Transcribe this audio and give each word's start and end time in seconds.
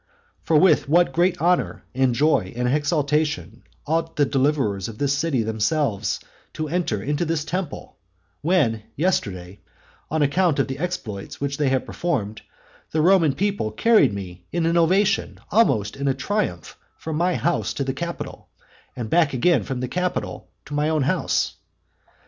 For 0.41 0.57
with 0.57 0.89
what 0.89 1.13
great 1.13 1.39
honour, 1.39 1.83
and 1.93 2.15
joy, 2.15 2.53
and 2.55 2.67
exultation 2.67 3.61
ought 3.85 4.15
the 4.15 4.25
deliverers 4.25 4.87
of 4.87 4.97
this 4.97 5.15
city 5.15 5.43
themselves 5.43 6.19
to 6.53 6.67
enter 6.69 7.03
into 7.03 7.23
this 7.23 7.45
temple, 7.45 7.97
when 8.41 8.81
yesterday, 8.95 9.59
on 10.09 10.23
account 10.23 10.57
of 10.57 10.67
the 10.67 10.79
exploits 10.79 11.39
which 11.39 11.57
they 11.57 11.69
have 11.69 11.85
performed, 11.85 12.41
the 12.89 12.99
Roman 12.99 13.35
people 13.35 13.69
carried 13.69 14.11
me 14.11 14.47
in 14.51 14.65
an 14.65 14.75
ovation, 14.75 15.39
almost 15.51 15.95
in 15.95 16.07
a 16.07 16.15
triumph 16.15 16.79
from 16.97 17.15
my 17.15 17.35
house 17.35 17.71
to 17.75 17.83
the 17.83 17.93
Capitol, 17.93 18.47
and 18.95 19.07
back 19.07 19.33
again 19.35 19.61
from 19.61 19.81
the 19.81 19.87
Capitol 19.87 20.49
to 20.65 20.73
my 20.73 20.89
own 20.89 21.03
house? 21.03 21.57